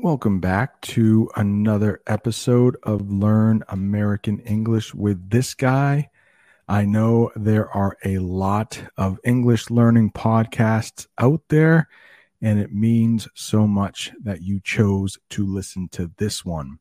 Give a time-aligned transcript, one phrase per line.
[0.00, 6.08] Welcome back to another episode of Learn American English with this guy.
[6.68, 11.88] I know there are a lot of English learning podcasts out there,
[12.40, 16.78] and it means so much that you chose to listen to this one.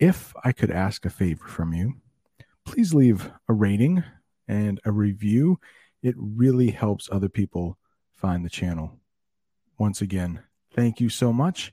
[0.00, 1.94] If I could ask a favor from you,
[2.64, 4.02] please leave a rating
[4.48, 5.60] and a review.
[6.02, 7.78] It really helps other people
[8.16, 8.98] find the channel.
[9.78, 10.40] Once again,
[10.74, 11.72] thank you so much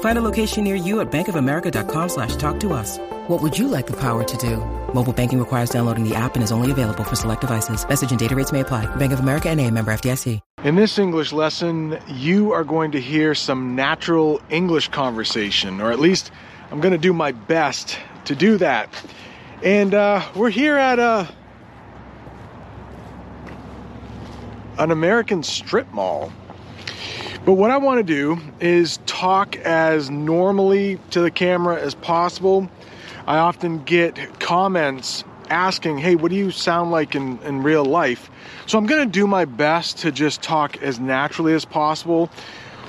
[0.00, 2.98] Find a location near you at bankofamerica.com slash talk to us.
[3.28, 4.56] What would you like the power to do?
[4.94, 7.86] Mobile banking requires downloading the app and is only available for select devices.
[7.88, 8.86] Message and data rates may apply.
[8.96, 10.40] Bank of America and a member FDIC.
[10.64, 16.00] In this English lesson, you are going to hear some natural English conversation, or at
[16.00, 16.32] least
[16.72, 18.88] I'm going to do my best to do that.
[19.62, 21.28] And uh, we're here at a,
[24.78, 26.32] an American strip mall.
[27.48, 32.68] But what I want to do is talk as normally to the camera as possible.
[33.26, 38.28] I often get comments asking, hey, what do you sound like in, in real life?
[38.66, 42.28] So I'm going to do my best to just talk as naturally as possible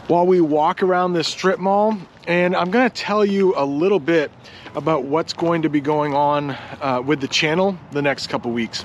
[0.07, 1.97] while we walk around this strip mall.
[2.27, 4.29] And I'm going to tell you a little bit
[4.75, 6.49] about what's going to be going on
[6.81, 8.83] uh, with the channel the next couple weeks.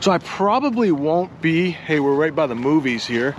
[0.00, 3.36] So I probably won't be, hey, we're right by the movies here.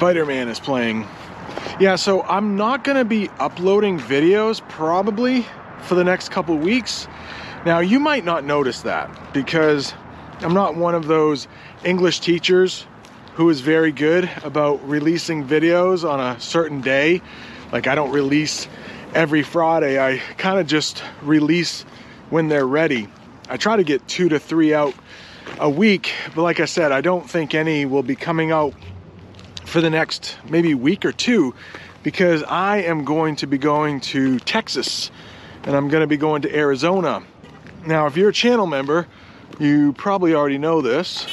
[0.00, 1.06] Spider Man is playing.
[1.78, 5.44] Yeah, so I'm not to be uploading videos probably
[5.82, 7.06] for the next couple weeks.
[7.66, 9.92] Now, you might not notice that because
[10.40, 11.48] I'm not one of those
[11.84, 12.86] English teachers
[13.34, 17.20] who is very good about releasing videos on a certain day.
[17.70, 18.68] Like, I don't release
[19.14, 21.82] every Friday, I kind of just release
[22.30, 23.06] when they're ready.
[23.50, 24.94] I try to get two to three out
[25.58, 28.72] a week, but like I said, I don't think any will be coming out
[29.64, 31.54] for the next maybe week or two
[32.02, 35.10] because I am going to be going to Texas
[35.64, 37.22] and I'm going to be going to Arizona.
[37.86, 39.06] Now, if you're a channel member,
[39.58, 41.26] you probably already know this.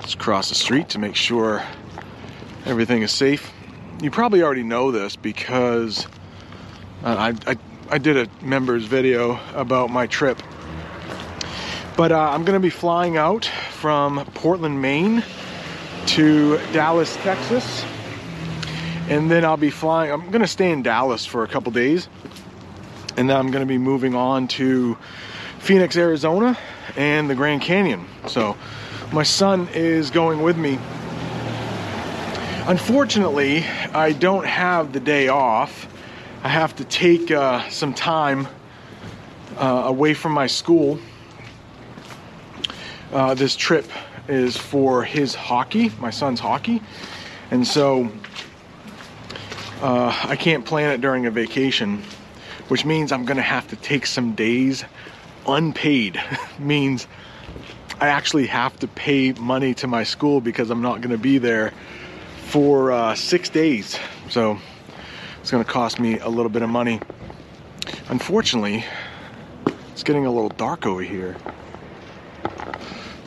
[0.00, 1.62] Let's cross the street to make sure
[2.64, 3.52] everything is safe.
[4.02, 6.06] You probably already know this because
[7.04, 7.56] uh, I, I,
[7.90, 10.40] I did a members video about my trip
[11.98, 15.22] but uh, I'm going to be flying out from Portland, Maine
[16.06, 17.84] to Dallas, Texas.
[19.08, 22.08] And then I'll be flying, I'm to stay in Dallas for a couple days.
[23.16, 24.98] And then I'm to be moving on to
[25.60, 26.58] Phoenix, Arizona
[26.96, 28.04] and the Grand Canyon.
[28.26, 28.56] So
[29.12, 30.76] my son is going with me.
[32.66, 33.64] Unfortunately,
[33.94, 35.86] I don't have the day off.
[36.42, 38.48] I have to take uh, some time
[39.56, 40.98] uh, away from my school
[43.12, 43.86] uh, this trip
[44.28, 46.82] is for his hockey, my son's hockey,
[47.50, 48.10] and so
[49.80, 52.02] uh, I can't plan it during a vacation,
[52.68, 54.84] which means I'm to have to take some days
[55.46, 56.20] unpaid.
[56.58, 57.06] means
[58.00, 61.72] I actually have to pay money to my school because I'm not to be there
[62.46, 63.98] for uh, six days.
[64.28, 64.58] So
[65.40, 67.00] it's to cost me a little bit of money.
[68.08, 68.84] Unfortunately,
[69.92, 71.36] it's getting a little dark over here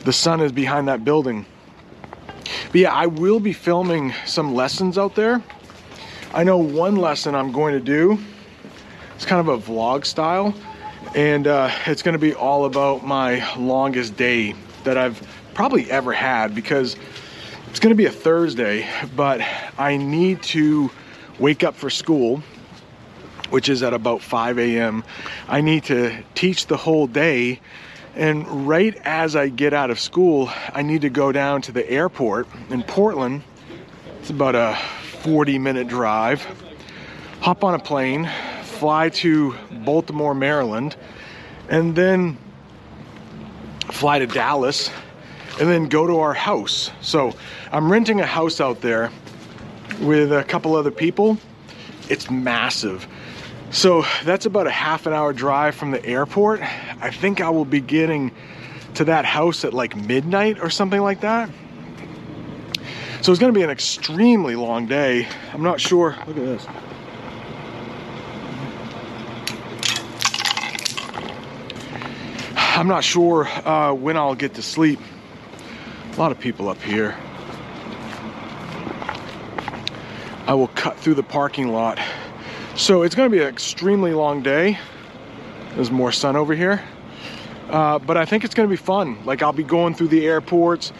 [0.04, 1.46] the sun is behind that building.
[2.72, 5.42] But yeah, I will be filming some lessons out there.
[6.34, 8.18] I know one lesson I'm going to do.
[9.14, 10.54] It's kind of a vlog style,
[11.14, 14.54] and uh, it's going to be all about my longest day
[14.84, 15.20] that I've
[15.54, 16.96] probably ever had because
[17.68, 19.40] it's going to be a Thursday, but
[19.78, 20.90] I need to
[21.38, 22.42] wake up for school,
[23.50, 25.04] which is at about 5 a.m.
[25.48, 27.60] I need to teach the whole day
[28.14, 31.88] and right as I get out of school, I need to go down to the
[31.88, 33.42] airport in Portland.
[34.20, 34.78] It's about a
[35.22, 36.46] 40 minute drive.
[37.40, 38.30] Hop on a plane,
[38.62, 39.54] fly to
[39.84, 40.96] Baltimore, Maryland,
[41.68, 42.36] and then
[43.90, 44.90] fly to Dallas,
[45.60, 46.90] and then go to our house.
[47.00, 47.34] So
[47.70, 49.10] I'm renting a house out there
[50.00, 51.38] with a couple other people.
[52.08, 53.06] It's massive.
[53.72, 56.60] So that's about a half an hour drive from the airport.
[56.60, 58.30] I think I will be getting
[58.94, 61.48] to that house at like midnight or something like that.
[63.22, 65.26] So it's to be an extremely long day.
[65.54, 66.16] I'm not sure.
[66.26, 66.66] Look at this.
[72.56, 75.00] I'm not sure uh, when I'll get to sleep.
[76.12, 77.16] A lot of people up here.
[80.46, 81.98] I will cut through the parking lot.
[82.82, 84.76] So it's going to be an extremely long day.
[85.76, 86.82] There's more sun over here.
[87.70, 89.24] Uh, but I think it's going to be fun.
[89.24, 90.92] Like I'll be going through the airports,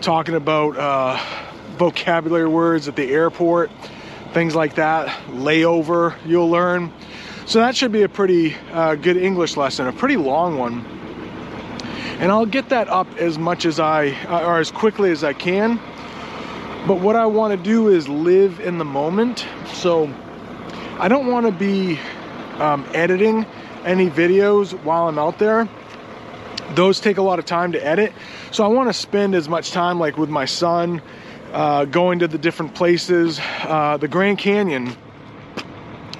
[0.00, 1.20] talking about uh,
[1.76, 3.72] vocabulary words at the airport,
[4.32, 5.08] things like that.
[5.30, 6.92] Layover, you'll learn.
[7.46, 10.86] So that should be a pretty uh, good English lesson, a pretty long one.
[12.20, 15.32] And I'll get that up as much as I, uh, or as quickly as I
[15.32, 15.80] can.
[16.86, 19.48] But what I want to do is live in the moment.
[19.66, 20.14] So
[20.96, 21.98] I don't want to be
[22.60, 23.44] um, editing
[23.84, 25.68] any videos while I'm out there.
[26.76, 28.12] Those take a lot of time to edit.
[28.52, 31.02] So I want to spend as much time like with my son,
[31.52, 33.40] uh, going to the different places.
[33.62, 34.96] Uh, the Grand Canyon,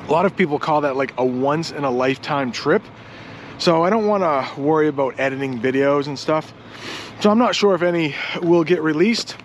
[0.08, 2.82] a lot of people call that like a once in a lifetime trip.
[3.58, 6.52] So I don't want to worry about editing videos and stuff.
[7.20, 9.36] So I'm not sure if any will get released,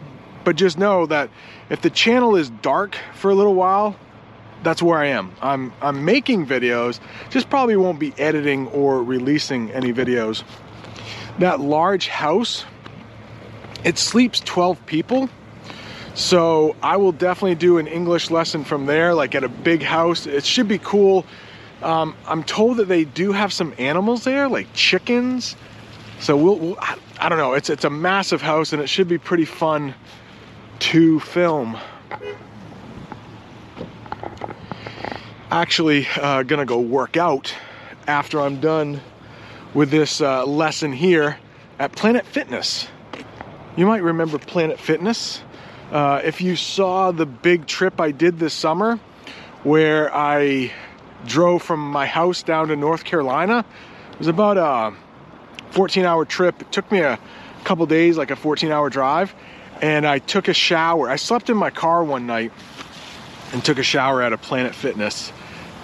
[0.44, 1.30] but just know that
[1.70, 3.96] if the channel is dark for a little while,
[4.64, 5.32] that's where I am.
[5.42, 10.44] I'm I'm making videos, just probably won't be editing or releasing any videos.
[11.40, 12.66] That large house,
[13.84, 15.30] it sleeps 12 people.
[16.16, 20.28] So I will definitely do an English lesson from there, like at a big house.
[20.28, 21.26] It should be cool.
[21.82, 25.56] Um, I'm told that they do have some animals there, like chickens.
[26.20, 27.54] So we'll, we'll I, I don't know.
[27.54, 29.94] It's it's a massive house, and it should be pretty fun
[30.80, 31.78] to film.
[35.52, 37.56] Actually, uh, gonna go work out
[38.06, 39.02] after I'm done
[39.74, 41.40] with this uh, lesson here
[41.80, 42.88] at Planet Fitness.
[43.76, 45.42] You might remember Planet Fitness.
[45.92, 48.98] Uh, if you saw the big trip I did this summer,
[49.64, 50.72] where I
[51.26, 53.66] drove from my house down to North Carolina,
[54.12, 54.96] it was about a
[55.72, 56.62] 14 hour trip.
[56.62, 57.18] It took me a
[57.64, 59.34] couple days, like a 14 hour drive,
[59.82, 61.10] and I took a shower.
[61.10, 62.52] I slept in my car one night
[63.52, 65.34] and took a shower at a Planet Fitness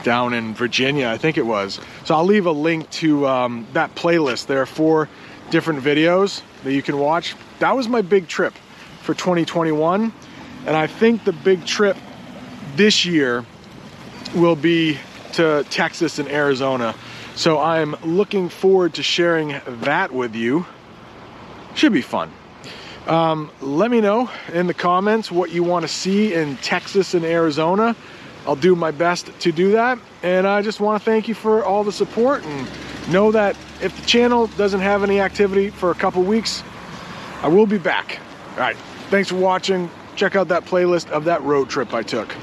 [0.06, 1.82] down in Virginia, I think it was.
[2.06, 4.46] So I'll leave a link to um, that playlist.
[4.46, 5.10] There are four
[5.50, 7.36] different videos that you can watch.
[7.60, 8.54] That was my big trip
[9.02, 10.14] for 2021.
[10.68, 11.98] And I think the big trip
[12.76, 13.44] this year
[14.36, 15.00] will be
[15.34, 16.96] to Texas and Arizona.
[17.36, 20.66] So I'm looking forward to sharing that with you.
[21.74, 22.32] Should be fun.
[23.08, 27.26] Um, let me know in the comments what you want to see in Texas and
[27.26, 27.96] Arizona.
[28.48, 30.00] I'll do my best to do that.
[30.24, 32.68] And I just want to thank you for all the support and
[33.12, 36.64] know that if the channel doesn't have any activity for a couple weeks,
[37.42, 38.20] I will be back.
[38.52, 38.78] All right.
[39.10, 39.90] Thanks for watching.
[40.16, 42.34] Check out that playlist of that road trip I took.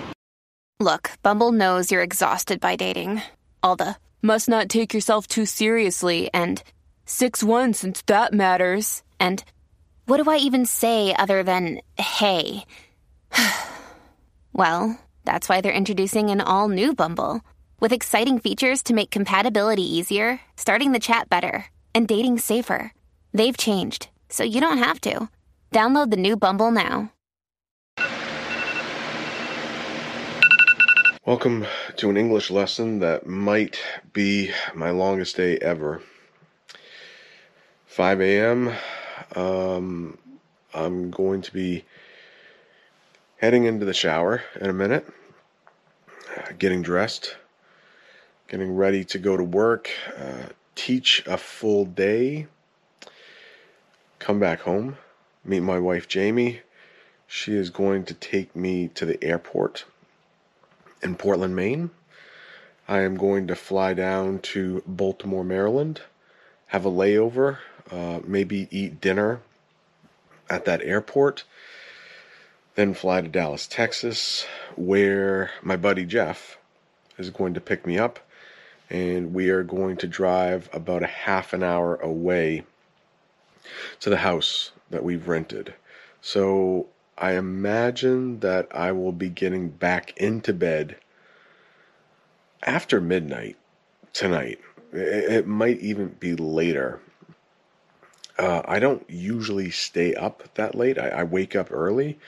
[0.80, 3.22] Look, Bumble knows you're exhausted by dating.
[3.62, 6.62] All the must not take yourself too seriously and
[7.06, 9.02] 6 1 since that matters.
[9.18, 9.44] And
[10.06, 12.64] what do I even say other than hey?
[14.52, 17.42] well, that's why they're introducing an all new Bumble
[17.80, 22.92] with exciting features to make compatibility easier, starting the chat better, and dating safer.
[23.32, 25.28] They've changed, so you don't have to.
[25.70, 27.12] Download the new Bumble now.
[31.24, 31.66] Welcome
[31.98, 33.80] to an English lesson that might
[34.12, 36.02] be my longest day ever.
[37.86, 38.72] 5 a.m.
[39.36, 40.18] Um,
[40.74, 41.84] I'm going to be
[43.42, 45.04] heading into the shower in a minute,
[46.60, 47.34] getting dressed,
[48.46, 50.46] getting ready to go to work, uh,
[50.76, 52.46] teach a full day,
[54.20, 54.96] come back home,
[55.44, 56.60] meet my wife Jamie.
[57.26, 59.86] She is going to take me to the airport
[61.02, 61.90] in Portland, Maine.
[62.86, 66.00] I am going to fly down to Baltimore, Maryland,
[66.68, 67.58] have a layover,
[67.90, 69.40] uh, maybe eat dinner
[70.48, 71.42] at that airport,
[72.74, 76.58] then fly to Dallas, Texas, where my buddy Jeff
[77.18, 78.18] is going to pick me up,
[78.88, 82.64] and we are going to drive about a half an hour away
[84.00, 85.74] to the house that we've rented.
[86.20, 86.86] So
[87.18, 90.96] I imagine that I will be getting back into bed
[92.62, 93.56] after midnight
[94.12, 94.60] tonight.
[94.92, 97.00] It, might even be later.
[98.38, 100.98] Uh, I don't usually stay up that late.
[100.98, 102.18] I, I wake up early.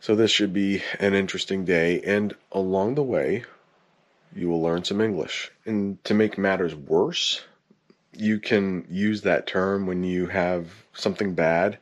[0.00, 2.00] So this should be an interesting day.
[2.02, 3.44] And along the way,
[4.34, 5.50] you will learn some English.
[5.64, 7.42] And to make matters worse,
[8.12, 11.78] you can use that term when you have something bad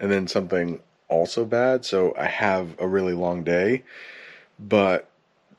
[0.00, 3.82] and then something also bad, so I have a really long day.
[4.58, 5.10] But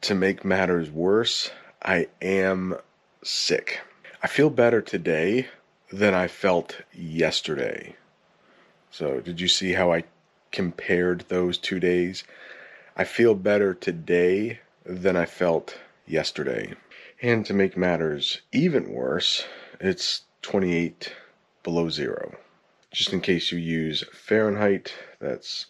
[0.02, 1.52] to make matters worse,
[1.82, 2.76] I am
[3.24, 3.82] sick.
[4.22, 5.48] I feel better today
[5.92, 7.96] than I felt yesterday.
[8.92, 10.04] So, did you see how I
[10.52, 12.24] compared those two days?
[12.96, 16.74] I feel better today than I felt yesterday.
[17.22, 19.46] And to make matters even worse,
[19.80, 21.14] it's 28
[21.64, 22.36] below zero.
[22.92, 25.68] Just in case you use Fahrenheit, that's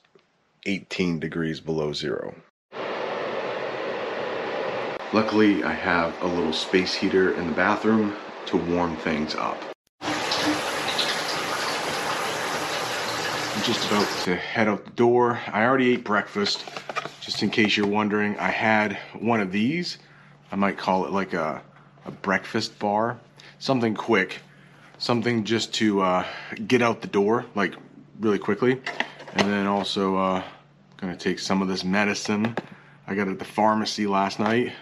[0.65, 2.35] 18 degrees below zero.
[5.11, 9.57] Luckily, I have a little space heater in the bathroom to warm things up.
[13.63, 15.39] Just about to head out the door.
[15.47, 16.65] I already ate breakfast.
[17.21, 19.97] Just in case you're wondering, I had one of these.
[20.51, 21.61] I might call it like a,
[22.05, 23.19] a breakfast bar.
[23.59, 24.39] Something quick.
[24.97, 26.25] Something just to uh,
[26.67, 27.73] get out the door, like
[28.19, 28.81] really quickly.
[29.33, 30.43] And then also, uh,
[30.97, 32.55] gonna take some of this medicine
[33.07, 34.73] I got at the pharmacy last night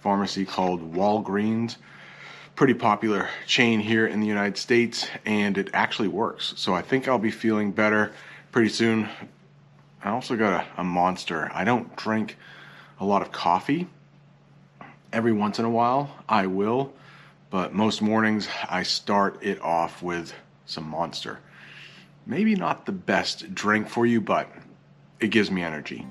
[0.00, 1.76] pharmacy called Walgreens.
[2.58, 6.54] Pretty popular chain here in the United States, and it actually works.
[6.56, 8.10] So I think I'll be feeling better
[8.50, 9.08] pretty soon.
[10.02, 11.48] I also got a, a monster.
[11.54, 12.36] I don't drink
[12.98, 13.86] a lot of coffee.
[15.12, 16.92] Every once in a while, I will,
[17.48, 20.34] but most mornings I start it off with
[20.66, 21.38] some monster.
[22.26, 24.50] Maybe not the best drink for you, but
[25.20, 26.04] it gives me energy.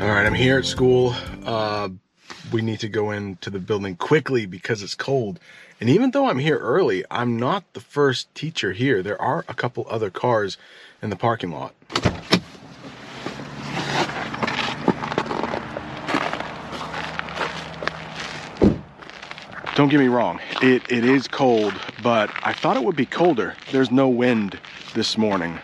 [0.00, 1.14] All right, I'm here at school.
[1.44, 1.88] Uh,
[2.52, 5.38] we need to go into the building quickly because it's cold.
[5.80, 9.04] And even though I'm here early, I'm not the first teacher here.
[9.04, 10.58] There are a couple other cars
[11.00, 11.74] in the parking lot.
[19.76, 21.72] Don't get me wrong, it, it is cold,
[22.02, 23.54] but I thought it would be colder.
[23.70, 24.58] There's no wind
[24.94, 25.60] this morning.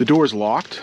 [0.00, 0.82] The door is locked,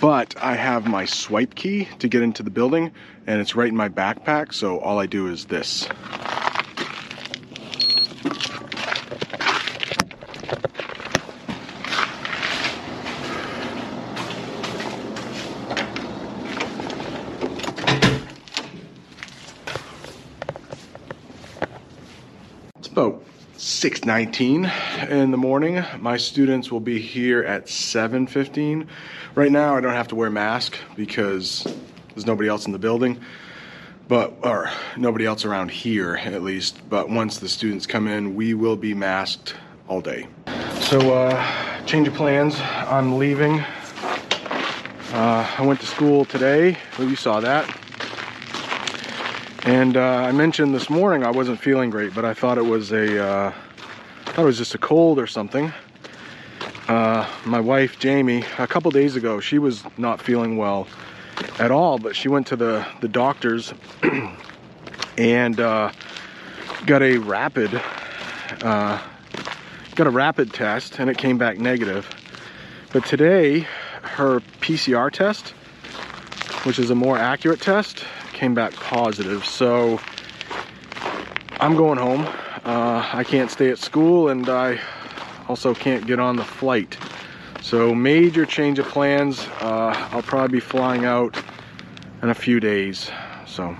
[0.00, 2.90] but I have my swipe key to get into the building,
[3.24, 5.86] and it's right in my backpack, so all I do is this.
[22.80, 23.22] It's about
[24.00, 24.70] 6:19
[25.10, 25.84] in the morning.
[25.98, 28.86] My students will be here at 7:15.
[29.34, 31.66] Right now, I don't have to wear a mask because
[32.14, 33.20] there's nobody else in the building,
[34.08, 36.80] but or nobody else around here at least.
[36.88, 39.54] But once the students come in, we will be masked
[39.86, 40.28] all day.
[40.80, 42.58] So, uh, change of plans.
[42.58, 43.60] I'm leaving.
[45.12, 46.78] Uh, I went to school today.
[46.98, 47.68] Well, you saw that.
[49.64, 52.92] And uh, I mentioned this morning I wasn't feeling great, but I thought it was
[52.92, 53.52] a, uh,
[54.40, 55.70] thought it was just a cold or something.
[56.88, 60.88] Uh, my wife Jamie, a couple days ago, she was not feeling well
[61.58, 63.74] at all, but she went to the the doctors
[65.18, 65.92] and uh,
[66.86, 67.82] got a rapid,
[68.62, 68.98] uh,
[69.94, 72.08] got a rapid test, and it came back negative.
[72.94, 73.66] But today,
[74.00, 75.50] her PCR test,
[76.64, 79.44] which is a more accurate test, came back positive.
[79.44, 80.00] So
[81.60, 82.26] I'm going home.
[82.64, 84.78] Uh, I can't stay at school and I
[85.48, 86.98] also can't get on the flight.
[87.62, 89.40] So major change of plans.
[89.60, 91.42] Uh, I'll probably be flying out
[92.22, 93.10] in a few days.
[93.46, 93.74] So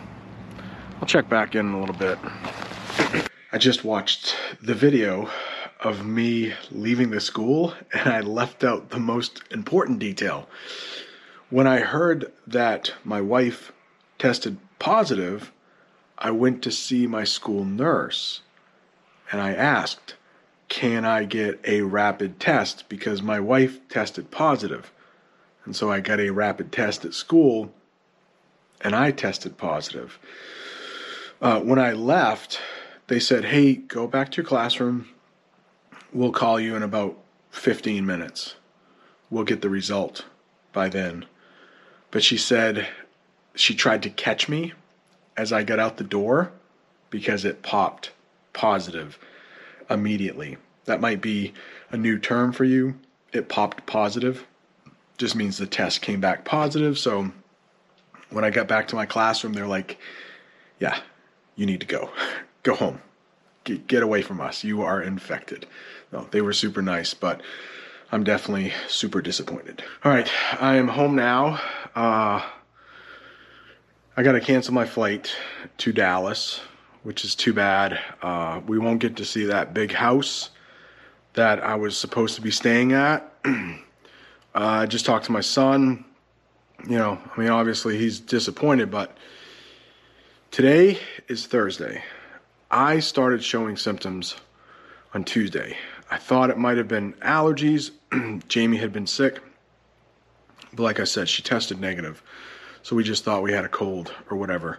[1.00, 2.18] I'll check back in a little bit.
[3.52, 5.28] I just watched the video
[5.80, 10.48] of me leaving the school and I left out the most important detail.
[11.50, 13.72] When I heard that my wife
[14.18, 15.52] tested positive,
[16.16, 18.42] I went to see my school nurse
[19.30, 20.14] and I asked,
[20.68, 22.88] can I get a rapid test?
[22.88, 24.92] Because my wife tested positive.
[25.64, 27.72] And so I got a rapid test at school
[28.80, 30.18] and I tested positive.
[31.40, 32.60] Uh, when I left,
[33.08, 35.08] they said, hey, go back to your classroom.
[36.12, 37.18] We'll call you in about
[37.50, 38.54] 15 minutes.
[39.28, 40.24] We'll get the result
[40.72, 41.26] by then.
[42.10, 42.88] But she said
[43.54, 44.72] she tried to catch me
[45.36, 46.52] as I got out the door
[47.10, 48.12] because it popped
[48.52, 49.18] positive
[49.88, 50.56] immediately.
[50.84, 51.52] That might be
[51.90, 52.98] a new term for you.
[53.32, 54.46] It popped positive.
[55.18, 56.98] Just means the test came back positive.
[56.98, 57.30] So
[58.30, 59.98] when I got back to my classroom, they're like,
[60.78, 60.98] yeah,
[61.56, 62.10] you need to go.
[62.62, 63.00] Go home.
[63.64, 64.64] Get, get away from us.
[64.64, 65.66] You are infected.
[66.12, 67.40] No, they were super nice, but
[68.12, 69.82] I'm definitely super disappointed.
[70.04, 70.30] All right,
[70.60, 71.58] I am home now.
[71.94, 72.42] Uh,
[74.16, 75.34] I got to cancel my flight
[75.78, 76.60] to Dallas,
[77.02, 77.98] which is too bad.
[78.22, 80.50] Uh, we won't get to see that big house
[81.34, 83.32] that I was supposed to be staying at.
[84.54, 86.04] uh, just talked to my son.
[86.88, 89.16] You know, I mean, obviously he's disappointed, but
[90.50, 92.02] today is Thursday.
[92.70, 94.36] I started showing symptoms
[95.14, 95.76] on Tuesday.
[96.10, 97.90] I thought it might have been allergies.
[98.48, 99.40] Jamie had been sick.
[100.72, 102.22] But like I said, she tested negative.
[102.82, 104.78] So we just thought we had a cold or whatever.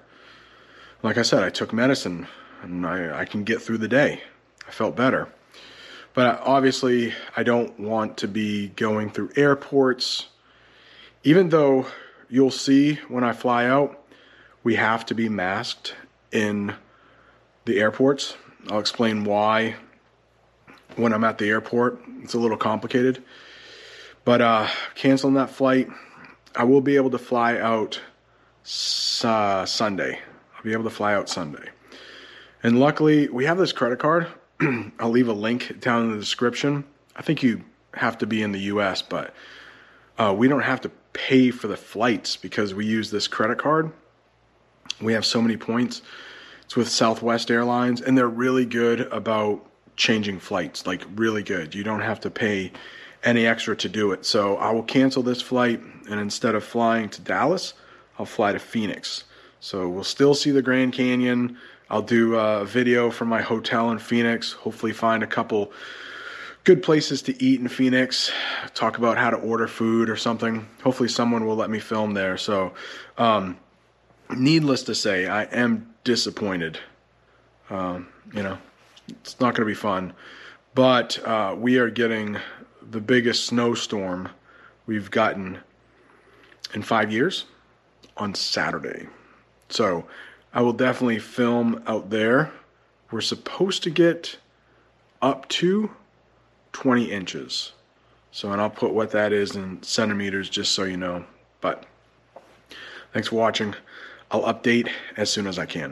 [1.04, 2.28] Like I said, I took medicine
[2.62, 4.22] and I, I can get through the day.
[4.68, 5.28] I felt better.
[6.14, 10.28] But obviously, I don't want to be going through airports.
[11.24, 11.88] Even though
[12.30, 14.04] you'll see when I fly out,
[14.64, 15.96] we have to be masked
[16.32, 16.76] in
[17.66, 18.36] the airports.
[18.70, 19.76] I'll explain why
[20.98, 22.00] when I'm at the airport.
[22.22, 23.24] It's a little complicated.
[24.24, 25.90] But uh, canceling that flight,
[26.56, 28.00] I will be able to fly out
[29.24, 30.20] uh, Sunday.
[30.62, 31.70] I'll be able to fly out Sunday.
[32.62, 34.28] And luckily, we have this credit card.
[35.00, 36.84] I'll leave a link down in the description.
[37.16, 37.64] I think you
[37.96, 39.34] have to be in the US, but
[40.20, 43.92] uh, we don't have to pay for the flights because we use this credit card.
[45.02, 46.04] We have so many points.
[46.66, 51.74] It's with Southwest Airlines, and they're really good about changing flights, like really good.
[51.74, 52.72] You don't have to pay
[53.24, 54.28] any extra to do it.
[54.28, 57.74] So I will cancel this flight, and instead of flying to Dallas,
[58.20, 59.24] I'll fly to Phoenix.
[59.62, 61.56] So we'll still see the Grand Canyon.
[61.88, 65.72] I'll do a video from my hotel in Phoenix, hopefully, find a couple
[66.64, 68.32] good places to eat in Phoenix,
[68.74, 70.68] talk about how to order food or something.
[70.84, 72.38] Hopefully, someone will let me film there.
[72.38, 72.74] So,
[73.20, 73.56] um,
[74.36, 76.80] needless to say, I am disappointed.
[77.70, 78.58] Um, you know,
[79.10, 80.14] it's not going to be fun.
[80.74, 82.38] But uh, we are getting
[82.90, 84.30] the biggest snowstorm
[84.88, 85.60] we've gotten
[86.74, 87.46] in five years
[88.18, 89.08] on Saturday.
[89.74, 90.06] So
[90.54, 92.52] I will definitely film out there.
[93.10, 94.38] We're supposed to get
[95.22, 95.92] up to
[96.74, 97.74] 20 inches.
[98.32, 101.26] So, and I'll put what that is in centimeters just so you know.
[101.60, 101.86] But
[103.14, 103.76] thanks for watching.
[104.30, 105.90] I'll update as soon as I can.